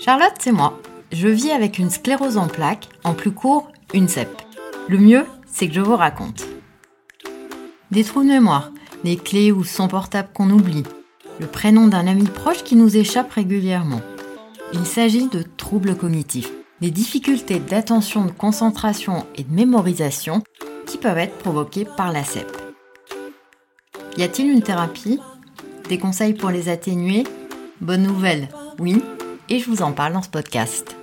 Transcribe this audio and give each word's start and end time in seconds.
Charlotte, 0.00 0.34
c'est 0.40 0.50
moi. 0.50 0.80
Je 1.12 1.28
vis 1.28 1.52
avec 1.52 1.78
une 1.78 1.90
sclérose 1.90 2.36
en 2.36 2.48
plaques, 2.48 2.88
en 3.04 3.14
plus 3.14 3.30
court, 3.30 3.70
une 3.94 4.08
CEP. 4.08 4.28
Le 4.88 4.98
mieux, 4.98 5.24
c'est 5.46 5.68
que 5.68 5.74
je 5.74 5.80
vous 5.80 5.94
raconte. 5.94 6.48
Des 7.92 8.02
trous 8.02 8.24
de 8.24 8.28
mémoire, 8.28 8.72
des 9.04 9.16
clés 9.16 9.52
ou 9.52 9.62
son 9.62 9.86
portable 9.86 10.30
qu'on 10.34 10.50
oublie, 10.50 10.82
le 11.38 11.46
prénom 11.46 11.86
d'un 11.86 12.08
ami 12.08 12.24
proche 12.24 12.64
qui 12.64 12.74
nous 12.74 12.96
échappe 12.96 13.30
régulièrement. 13.30 14.00
Il 14.72 14.84
s'agit 14.84 15.28
de 15.28 15.44
troubles 15.56 15.94
cognitifs, 15.94 16.50
des 16.80 16.90
difficultés 16.90 17.60
d'attention, 17.60 18.24
de 18.24 18.32
concentration 18.32 19.26
et 19.36 19.44
de 19.44 19.54
mémorisation 19.54 20.42
peuvent 21.00 21.18
être 21.18 21.38
provoquées 21.38 21.86
par 21.96 22.12
la 22.12 22.24
CEP. 22.24 22.46
Y 24.16 24.22
a-t-il 24.22 24.50
une 24.50 24.62
thérapie? 24.62 25.18
Des 25.88 25.98
conseils 25.98 26.34
pour 26.34 26.50
les 26.50 26.68
atténuer? 26.68 27.24
Bonne 27.80 28.02
nouvelle, 28.02 28.48
oui, 28.78 29.02
et 29.48 29.58
je 29.58 29.70
vous 29.70 29.82
en 29.82 29.92
parle 29.92 30.12
dans 30.12 30.22
ce 30.22 30.28
podcast. 30.28 30.96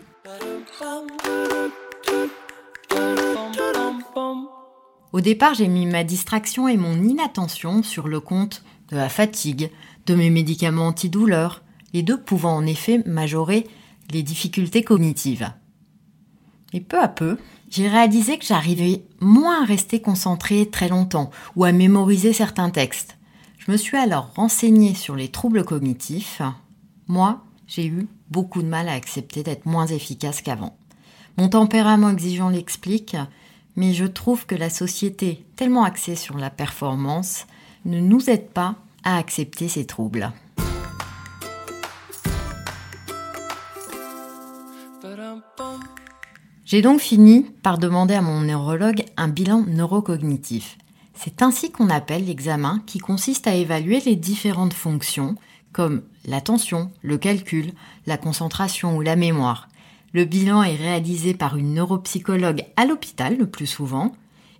Au 5.11 5.21
départ, 5.21 5.55
j'ai 5.55 5.67
mis 5.67 5.87
ma 5.87 6.03
distraction 6.03 6.67
et 6.67 6.77
mon 6.77 7.01
inattention 7.01 7.81
sur 7.81 8.07
le 8.07 8.19
compte 8.19 8.63
de 8.89 8.97
la 8.97 9.09
fatigue, 9.09 9.71
de 10.05 10.13
mes 10.13 10.29
médicaments 10.29 10.87
antidouleurs, 10.87 11.63
les 11.93 12.03
deux 12.03 12.21
pouvant 12.21 12.55
en 12.55 12.65
effet 12.65 13.01
majorer 13.05 13.67
les 14.11 14.21
difficultés 14.21 14.83
cognitives. 14.83 15.51
Et 16.73 16.81
peu 16.81 16.99
à 16.99 17.07
peu, 17.07 17.37
j'ai 17.69 17.87
réalisé 17.87 18.37
que 18.37 18.45
j'arrivais 18.45 19.03
moins 19.19 19.63
à 19.63 19.65
rester 19.65 20.01
concentré 20.01 20.69
très 20.69 20.89
longtemps 20.89 21.31
ou 21.55 21.63
à 21.63 21.71
mémoriser 21.71 22.33
certains 22.33 22.69
textes. 22.69 23.17
Je 23.57 23.71
me 23.71 23.77
suis 23.77 23.97
alors 23.97 24.31
renseignée 24.35 24.93
sur 24.93 25.15
les 25.15 25.29
troubles 25.29 25.63
cognitifs. 25.63 26.41
Moi, 27.07 27.43
j'ai 27.67 27.85
eu 27.85 28.07
beaucoup 28.29 28.61
de 28.61 28.67
mal 28.67 28.87
à 28.89 28.93
accepter 28.93 29.43
d'être 29.43 29.65
moins 29.65 29.87
efficace 29.87 30.41
qu'avant. 30.41 30.77
Mon 31.37 31.49
tempérament 31.49 32.09
exigeant 32.09 32.49
l'explique, 32.49 33.15
mais 33.75 33.93
je 33.93 34.05
trouve 34.05 34.45
que 34.45 34.55
la 34.55 34.69
société, 34.69 35.45
tellement 35.55 35.83
axée 35.83 36.15
sur 36.15 36.37
la 36.37 36.49
performance, 36.49 37.45
ne 37.85 37.99
nous 37.99 38.29
aide 38.29 38.49
pas 38.49 38.75
à 39.03 39.17
accepter 39.17 39.67
ces 39.69 39.85
troubles. 39.85 40.31
J'ai 46.67 46.81
donc 46.81 46.99
fini 46.99 47.45
par 47.63 47.77
demander 47.77 48.13
à 48.13 48.21
mon 48.21 48.41
neurologue 48.41 49.05
un 49.15 49.29
bilan 49.29 49.63
neurocognitif. 49.65 50.77
C'est 51.13 51.41
ainsi 51.41 51.71
qu'on 51.71 51.89
appelle 51.89 52.25
l'examen 52.25 52.83
qui 52.85 52.99
consiste 52.99 53.47
à 53.47 53.55
évaluer 53.55 54.01
les 54.01 54.17
différentes 54.17 54.73
fonctions 54.73 55.35
comme 55.71 56.03
l'attention, 56.25 56.91
le 57.01 57.17
calcul, 57.17 57.71
la 58.05 58.17
concentration 58.17 58.97
ou 58.97 59.01
la 59.01 59.15
mémoire. 59.15 59.69
Le 60.11 60.25
bilan 60.25 60.61
est 60.61 60.75
réalisé 60.75 61.33
par 61.33 61.55
une 61.55 61.73
neuropsychologue 61.73 62.65
à 62.75 62.85
l'hôpital 62.85 63.37
le 63.37 63.47
plus 63.49 63.65
souvent, 63.65 64.11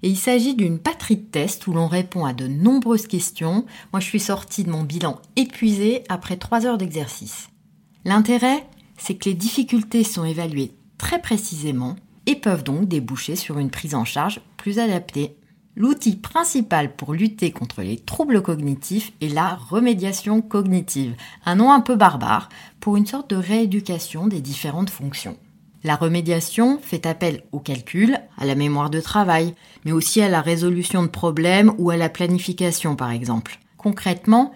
et 0.02 0.08
il 0.08 0.18
s'agit 0.18 0.56
d'une 0.56 0.80
patrie 0.80 1.18
de 1.18 1.26
tests 1.26 1.68
où 1.68 1.74
l'on 1.74 1.88
répond 1.88 2.24
à 2.24 2.32
de 2.32 2.48
nombreuses 2.48 3.08
questions. 3.08 3.66
Moi, 3.92 4.00
je 4.00 4.06
suis 4.06 4.22
sortie 4.22 4.64
de 4.64 4.72
mon 4.72 4.84
bilan 4.84 5.20
épuisé 5.36 6.06
après 6.08 6.38
trois 6.38 6.66
heures 6.66 6.78
d'exercice. 6.78 7.50
L'intérêt, 8.06 8.66
c'est 8.98 9.16
que 9.16 9.28
les 9.28 9.36
difficultés 9.36 10.06
sont 10.06 10.24
évaluées 10.24 10.72
très 10.98 11.22
précisément 11.22 11.96
et 12.26 12.36
peuvent 12.36 12.64
donc 12.64 12.88
déboucher 12.88 13.36
sur 13.36 13.58
une 13.58 13.70
prise 13.70 13.96
en 13.96 14.06
charge 14.06 14.42
plus 14.58 14.80
adaptée. 14.80 15.38
L'outil 15.76 16.16
principal 16.16 16.96
pour 16.96 17.14
lutter 17.14 17.52
contre 17.52 17.84
les 17.84 17.98
troubles 17.98 18.42
cognitifs 18.42 19.14
est 19.22 19.30
la 19.30 19.56
remédiation 19.56 20.42
cognitive, 20.42 21.16
un 21.46 21.56
nom 21.56 21.72
un 21.72 21.82
peu 21.82 21.96
barbare 21.96 22.50
pour 22.80 22.98
une 22.98 23.06
sorte 23.06 23.30
de 23.30 23.36
rééducation 23.36 24.28
des 24.28 24.42
différentes 24.42 24.90
fonctions. 24.90 25.38
La 25.84 25.96
remédiation 25.96 26.80
fait 26.82 27.06
appel 27.06 27.44
au 27.52 27.60
calcul, 27.60 28.18
à 28.38 28.46
la 28.46 28.56
mémoire 28.56 28.90
de 28.90 29.00
travail, 29.00 29.54
mais 29.86 29.92
aussi 29.92 30.20
à 30.22 30.30
la 30.30 30.42
résolution 30.42 31.04
de 31.04 31.08
problèmes 31.08 31.72
ou 31.78 31.92
à 31.92 31.98
la 31.98 32.10
planification 32.10 32.96
par 32.96 33.12
exemple. 33.12 33.60
Concrètement, 33.78 34.52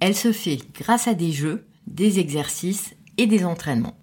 elle 0.00 0.14
se 0.14 0.30
fait 0.30 0.58
grâce 0.74 1.08
à 1.08 1.14
des 1.14 1.32
jeux, 1.32 1.64
des 1.86 2.18
exercices 2.18 2.94
et 3.16 3.26
des 3.26 3.46
entraînements. 3.46 3.96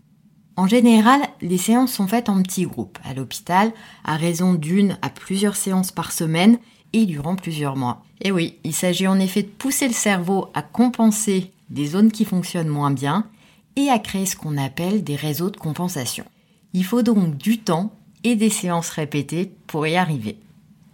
En 0.56 0.68
général, 0.68 1.22
les 1.42 1.58
séances 1.58 1.94
sont 1.94 2.08
faites 2.08 2.30
en 2.30 2.42
petits 2.44 2.66
groupes 2.66 3.00
à 3.04 3.14
l'hôpital, 3.14 3.72
à 4.04 4.18
raison 4.18 4.54
d'une 4.54 4.98
à 5.02 5.10
plusieurs 5.10 5.56
séances 5.56 5.92
par 5.92 6.12
semaine 6.12 6.60
et 6.94 7.06
durant 7.06 7.36
plusieurs 7.36 7.76
mois. 7.76 8.04
Et 8.22 8.32
oui, 8.32 8.60
il 8.64 8.74
s'agit 8.74 9.08
en 9.08 9.20
effet 9.20 9.42
de 9.42 9.48
pousser 9.48 9.88
le 9.88 9.94
cerveau 9.94 10.50
à 10.54 10.62
compenser 10.62 11.52
des 11.70 11.88
zones 11.88 12.12
qui 12.12 12.24
fonctionnent 12.24 12.68
moins 12.68 12.92
bien 12.92 13.28
et 13.76 13.90
à 13.90 13.98
créer 13.98 14.28
ce 14.28 14.36
qu'on 14.36 14.58
appelle 14.58 15.04
des 15.04 15.16
réseaux 15.16 15.50
de 15.50 15.58
compensation. 15.58 16.26
Il 16.74 16.86
faut 16.86 17.02
donc 17.02 17.36
du 17.36 17.58
temps 17.58 17.92
et 18.24 18.36
des 18.36 18.52
séances 18.52 18.90
répétées 18.90 19.52
pour 19.66 19.88
y 19.88 19.96
arriver. 19.96 20.38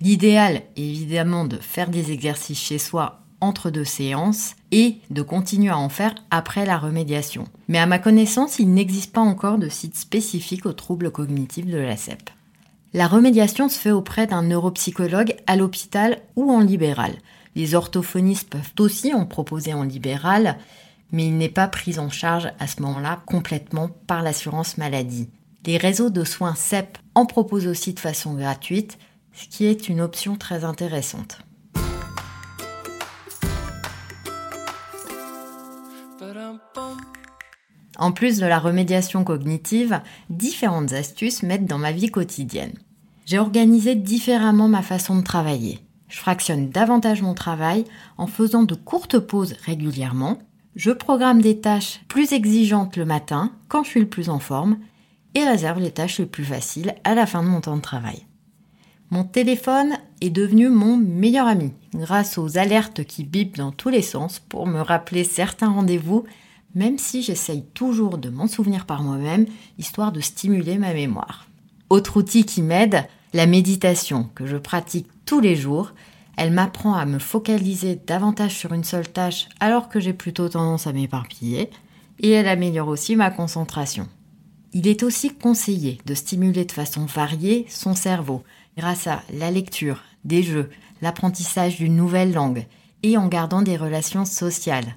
L'idéal 0.02 0.64
est 0.78 0.82
évidemment 0.82 1.44
de 1.44 1.58
faire 1.58 1.90
des 1.90 2.14
exercices 2.14 2.62
chez 2.62 2.78
soi 2.78 3.20
entre 3.42 3.70
deux 3.70 3.86
séances 3.86 4.56
et 4.72 4.98
de 5.10 5.22
continuer 5.22 5.70
à 5.70 5.78
en 5.78 5.90
faire 5.90 6.16
après 6.32 6.66
la 6.66 6.78
remédiation. 6.78 7.46
Mais 7.68 7.80
à 7.80 7.86
ma 7.86 8.00
connaissance, 8.00 8.60
il 8.60 8.74
n'existe 8.74 9.14
pas 9.14 9.22
encore 9.22 9.58
de 9.58 9.70
site 9.70 9.96
spécifique 9.96 10.66
aux 10.66 10.74
troubles 10.74 11.12
cognitifs 11.12 11.66
de 11.66 11.78
la 11.78 11.98
CEP. 11.98 12.30
La 12.94 13.08
remédiation 13.08 13.70
se 13.70 13.78
fait 13.78 13.92
auprès 13.92 14.26
d'un 14.26 14.44
neuropsychologue 14.44 15.36
à 15.48 15.56
l'hôpital 15.56 16.20
ou 16.36 16.52
en 16.52 16.60
libéral. 16.60 17.14
Les 17.56 17.76
orthophonistes 17.76 18.50
peuvent 18.50 18.74
aussi 18.80 19.14
en 19.14 19.26
proposer 19.26 19.74
en 19.74 19.84
libéral, 19.84 20.58
mais 21.12 21.28
il 21.28 21.38
n'est 21.38 21.50
pas 21.50 21.68
pris 21.68 22.00
en 22.00 22.10
charge 22.10 22.52
à 22.60 22.68
ce 22.68 22.82
moment-là 22.82 23.22
complètement 23.26 23.90
par 24.08 24.24
l'assurance 24.24 24.78
maladie. 24.78 25.30
Les 25.66 25.78
réseaux 25.78 26.10
de 26.10 26.24
soins 26.24 26.56
CEP 26.56 26.98
en 27.16 27.26
proposent 27.26 27.68
aussi 27.68 27.94
de 27.94 28.00
façon 28.00 28.34
gratuite, 28.34 28.98
ce 29.34 29.48
qui 29.48 29.66
est 29.66 29.88
une 29.88 30.02
option 30.02 30.36
très 30.36 30.64
intéressante. 30.64 31.40
En 37.98 38.12
plus 38.12 38.38
de 38.38 38.46
la 38.46 38.60
remédiation 38.60 39.24
cognitive, 39.24 40.02
différentes 40.30 40.94
astuces 40.94 41.44
m'aident 41.44 41.66
dans 41.66 41.78
ma 41.78 41.92
vie 41.92 42.12
quotidienne. 42.12 42.74
J'ai 43.26 43.40
organisé 43.40 43.96
différemment 43.96 44.68
ma 44.68 44.82
façon 44.82 45.18
de 45.18 45.24
travailler. 45.24 45.80
Je 46.08 46.18
fractionne 46.18 46.70
davantage 46.70 47.22
mon 47.22 47.34
travail 47.34 47.86
en 48.18 48.26
faisant 48.26 48.64
de 48.64 48.74
courtes 48.74 49.20
pauses 49.20 49.56
régulièrement. 49.66 50.40
Je 50.76 50.92
programme 50.92 51.42
des 51.42 51.60
tâches 51.60 52.02
plus 52.08 52.34
exigeantes 52.34 52.96
le 52.96 53.06
matin 53.06 53.52
quand 53.68 53.84
je 53.84 53.90
suis 53.90 54.00
le 54.00 54.10
plus 54.10 54.30
en 54.30 54.40
forme 54.40 54.80
et 55.36 55.44
réserve 55.44 55.80
les 55.80 55.92
tâches 55.92 56.20
les 56.20 56.26
plus 56.26 56.46
faciles 56.46 56.96
à 57.04 57.16
la 57.16 57.26
fin 57.26 57.44
de 57.44 57.50
mon 57.50 57.62
temps 57.62 57.78
de 57.78 57.82
travail. 57.82 58.26
Mon 59.12 59.24
téléphone 59.24 59.98
est 60.22 60.30
devenu 60.30 60.70
mon 60.70 60.96
meilleur 60.98 61.48
ami 61.48 61.74
grâce 61.96 62.38
aux 62.38 62.58
alertes 62.58 63.04
qui 63.04 63.24
bipent 63.24 63.58
dans 63.58 63.72
tous 63.72 63.90
les 63.90 64.04
sens 64.04 64.40
pour 64.40 64.68
me 64.68 64.82
rappeler 64.82 65.24
certains 65.24 65.72
rendez-vous 65.72 66.26
même 66.76 66.98
si 66.98 67.24
j'essaye 67.24 67.64
toujours 67.74 68.18
de 68.18 68.30
m'en 68.30 68.48
souvenir 68.48 68.86
par 68.86 69.02
moi-même, 69.02 69.46
histoire 69.78 70.12
de 70.12 70.20
stimuler 70.20 70.78
ma 70.78 70.94
mémoire. 70.94 71.48
Autre 71.90 72.18
outil 72.18 72.46
qui 72.46 72.62
m'aide, 72.62 73.06
la 73.34 73.48
méditation, 73.48 74.30
que 74.36 74.46
je 74.46 74.58
pratique 74.58 75.08
tous 75.26 75.40
les 75.40 75.56
jours. 75.56 75.94
Elle 76.38 76.52
m'apprend 76.52 76.94
à 76.94 77.06
me 77.06 77.20
focaliser 77.20 77.96
davantage 77.96 78.56
sur 78.56 78.74
une 78.74 78.84
seule 78.84 79.08
tâche 79.08 79.48
alors 79.60 79.90
que 79.90 80.00
j'ai 80.00 80.14
plutôt 80.14 80.48
tendance 80.48 80.88
à 80.88 80.94
m'éparpiller, 80.94 81.70
et 82.20 82.30
elle 82.30 82.48
améliore 82.48 82.88
aussi 82.88 83.16
ma 83.16 83.32
concentration. 83.32 84.08
Il 84.72 84.88
est 84.88 85.02
aussi 85.02 85.32
conseillé 85.32 85.98
de 86.06 86.14
stimuler 86.14 86.66
de 86.66 86.72
façon 86.72 87.06
variée 87.06 87.66
son 87.70 87.96
cerveau 87.96 88.44
grâce 88.78 89.08
à 89.08 89.22
la 89.34 89.52
lecture, 89.52 90.02
des 90.26 90.44
jeux, 90.44 90.70
l'apprentissage 91.02 91.78
d'une 91.78 91.96
nouvelle 91.96 92.34
langue 92.34 92.66
et 93.04 93.18
en 93.18 93.28
gardant 93.28 93.62
des 93.62 93.78
relations 93.78 94.26
sociales. 94.26 94.96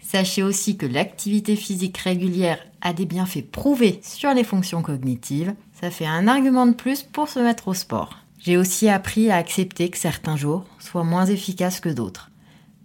Sachez 0.00 0.42
aussi 0.42 0.76
que 0.76 0.86
l'activité 0.86 1.56
physique 1.56 1.98
régulière 1.98 2.58
a 2.80 2.92
des 2.92 3.06
bienfaits 3.06 3.50
prouvés 3.50 4.00
sur 4.02 4.34
les 4.34 4.44
fonctions 4.44 4.82
cognitives. 4.82 5.54
Ça 5.80 5.90
fait 5.90 6.06
un 6.06 6.28
argument 6.28 6.66
de 6.66 6.74
plus 6.74 7.02
pour 7.02 7.28
se 7.28 7.38
mettre 7.38 7.68
au 7.68 7.74
sport. 7.74 8.18
J'ai 8.38 8.56
aussi 8.56 8.88
appris 8.88 9.30
à 9.30 9.36
accepter 9.36 9.88
que 9.88 9.98
certains 9.98 10.36
jours 10.36 10.64
soient 10.80 11.04
moins 11.04 11.26
efficaces 11.26 11.80
que 11.80 11.88
d'autres, 11.88 12.30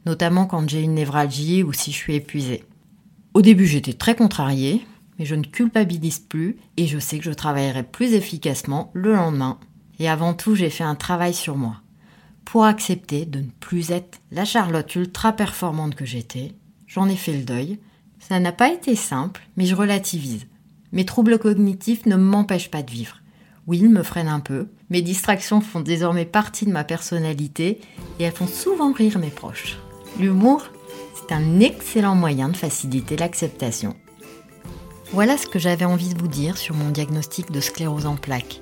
notamment 0.06 0.45
quand 0.45 0.69
j'ai 0.69 0.81
une 0.81 0.94
névralgie 0.94 1.63
ou 1.63 1.73
si 1.73 1.91
je 1.91 1.97
suis 1.97 2.15
épuisée. 2.15 2.63
Au 3.33 3.41
début, 3.41 3.65
j'étais 3.65 3.94
très 3.94 4.15
contrariée, 4.15 4.85
mais 5.18 5.25
je 5.25 5.35
ne 5.35 5.44
culpabilise 5.44 6.19
plus 6.19 6.57
et 6.77 6.85
je 6.85 7.00
sais 7.00 7.18
que 7.18 7.25
je 7.25 7.31
travaillerai 7.31 7.83
plus 7.83 8.13
efficacement 8.13 8.91
le 8.94 9.15
lendemain. 9.15 9.59
Et 9.99 10.09
avant 10.09 10.33
tout, 10.33 10.55
j'ai 10.55 10.69
fait 10.69 10.83
un 10.83 10.95
travail 10.95 11.33
sur 11.33 11.57
moi 11.57 11.77
pour 12.45 12.63
accepter 12.63 13.25
de 13.25 13.39
ne 13.39 13.49
plus 13.59 13.91
être 13.91 14.19
la 14.31 14.45
Charlotte 14.45 14.95
ultra 14.95 15.33
performante 15.33 15.95
que 15.95 16.05
j'étais 16.05 16.53
j'en 16.88 17.09
ai 17.09 17.15
fait 17.15 17.33
le 17.33 17.44
deuil. 17.44 17.77
Ça 18.19 18.39
n'a 18.39 18.51
pas 18.51 18.71
été 18.71 18.95
simple, 18.95 19.47
mais 19.55 19.65
je 19.65 19.75
relativise. 19.75 20.47
Mes 20.91 21.05
troubles 21.05 21.38
cognitifs 21.38 22.05
ne 22.05 22.15
m'empêchent 22.15 22.71
pas 22.71 22.81
de 22.81 22.91
vivre. 22.91 23.17
Oui, 23.67 23.79
ils 23.79 23.89
me 23.89 24.03
freinent 24.03 24.29
un 24.29 24.39
peu, 24.39 24.69
Mes 24.89 25.01
distractions 25.01 25.59
font 25.59 25.81
désormais 25.81 26.25
partie 26.25 26.65
de 26.65 26.71
ma 26.71 26.85
personnalité 26.85 27.81
et 28.19 28.23
elles 28.23 28.31
font 28.31 28.47
souvent 28.47 28.94
rire 28.94 29.19
mes 29.19 29.29
proches. 29.29 29.77
L'humour, 30.17 30.63
c'est 31.13 31.35
un 31.35 31.59
excellent 31.59 32.15
moyen 32.15 32.47
de 32.47 32.55
faciliter 32.55 33.17
l'acceptation. 33.17 33.94
Voilà 35.11 35.38
ce 35.38 35.47
que 35.47 35.59
j'avais 35.59 35.83
envie 35.83 36.13
de 36.13 36.19
vous 36.19 36.29
dire 36.29 36.57
sur 36.57 36.75
mon 36.75 36.89
diagnostic 36.89 37.51
de 37.51 37.59
sclérose 37.59 38.05
en 38.05 38.15
plaques. 38.15 38.61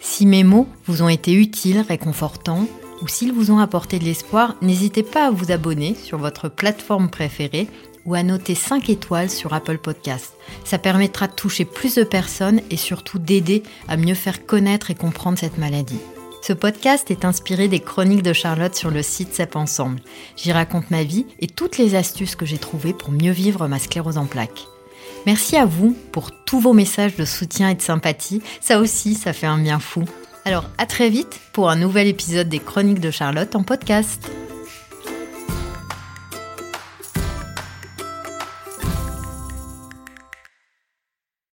Si 0.00 0.24
mes 0.24 0.44
mots 0.44 0.66
vous 0.86 1.02
ont 1.02 1.08
été 1.08 1.32
utiles, 1.34 1.84
réconfortants, 1.86 2.66
ou 3.02 3.08
s'ils 3.08 3.32
vous 3.32 3.50
ont 3.50 3.58
apporté 3.58 3.98
de 3.98 4.04
l'espoir, 4.04 4.56
n'hésitez 4.62 5.02
pas 5.02 5.26
à 5.26 5.30
vous 5.30 5.52
abonner 5.52 5.94
sur 5.94 6.18
votre 6.18 6.48
plateforme 6.48 7.10
préférée 7.10 7.68
ou 8.06 8.14
à 8.14 8.22
noter 8.22 8.54
5 8.54 8.88
étoiles 8.88 9.30
sur 9.30 9.52
Apple 9.52 9.78
Podcast. 9.78 10.34
Ça 10.64 10.78
permettra 10.78 11.26
de 11.26 11.34
toucher 11.34 11.66
plus 11.66 11.94
de 11.94 12.04
personnes 12.04 12.62
et 12.70 12.76
surtout 12.76 13.18
d'aider 13.18 13.62
à 13.88 13.96
mieux 13.96 14.14
faire 14.14 14.46
connaître 14.46 14.90
et 14.90 14.94
comprendre 14.94 15.38
cette 15.38 15.58
maladie. 15.58 16.00
Ce 16.42 16.54
podcast 16.54 17.10
est 17.10 17.26
inspiré 17.26 17.68
des 17.68 17.80
chroniques 17.80 18.22
de 18.22 18.32
Charlotte 18.32 18.74
sur 18.74 18.90
le 18.90 19.02
site 19.02 19.34
CEP 19.34 19.56
Ensemble. 19.56 20.00
J'y 20.36 20.52
raconte 20.52 20.90
ma 20.90 21.04
vie 21.04 21.26
et 21.38 21.46
toutes 21.46 21.76
les 21.76 21.94
astuces 21.94 22.36
que 22.36 22.46
j'ai 22.46 22.58
trouvées 22.58 22.94
pour 22.94 23.10
mieux 23.12 23.32
vivre 23.32 23.68
ma 23.68 23.78
sclérose 23.78 24.16
en 24.16 24.24
plaques. 24.24 24.66
Merci 25.26 25.56
à 25.56 25.66
vous 25.66 25.96
pour 26.12 26.30
tous 26.32 26.60
vos 26.60 26.72
messages 26.72 27.16
de 27.16 27.24
soutien 27.24 27.68
et 27.68 27.74
de 27.74 27.82
sympathie. 27.82 28.42
Ça 28.60 28.80
aussi, 28.80 29.14
ça 29.14 29.32
fait 29.32 29.46
un 29.46 29.58
bien 29.58 29.78
fou. 29.78 30.04
Alors 30.44 30.64
à 30.78 30.86
très 30.86 31.10
vite 31.10 31.40
pour 31.52 31.68
un 31.68 31.76
nouvel 31.76 32.08
épisode 32.08 32.48
des 32.48 32.58
Chroniques 32.58 33.00
de 33.00 33.10
Charlotte 33.10 33.54
en 33.54 33.62
podcast. 33.62 34.30